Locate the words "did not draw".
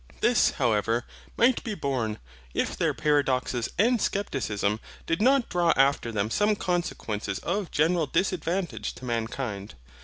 5.05-5.73